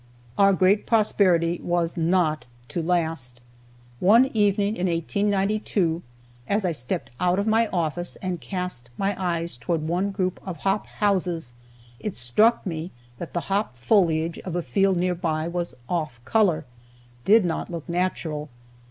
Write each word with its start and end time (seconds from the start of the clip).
Our 0.35 0.51
great 0.51 0.87
prosperity 0.87 1.59
was 1.61 1.95
not 1.95 2.47
to 2.69 2.81
last. 2.81 3.39
One 3.99 4.31
evening 4.33 4.75
in 4.75 4.87
1892, 4.87 6.01
as 6.47 6.65
I 6.65 6.71
stepped 6.71 7.11
out 7.19 7.37
of 7.37 7.45
my 7.45 7.67
office 7.67 8.15
and 8.15 8.41
cast 8.41 8.89
my 8.97 9.15
eyes 9.23 9.55
toward 9.57 9.87
one 9.87 10.09
group 10.09 10.39
of 10.43 10.57
hop 10.61 10.87
houses, 10.87 11.53
it 11.99 12.15
struck 12.15 12.65
me 12.65 12.89
that 13.19 13.33
the 13.33 13.41
hop 13.41 13.77
foliage 13.77 14.39
of 14.39 14.55
a 14.55 14.63
field 14.63 14.97
near 14.97 15.13
by 15.13 15.47
was 15.47 15.75
off 15.87 16.19
color 16.25 16.65
did 17.23 17.45
not 17.45 17.69
look 17.69 17.87
natural. 17.87 18.49